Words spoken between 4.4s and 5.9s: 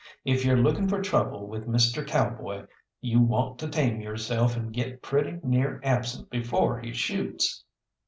and get pretty near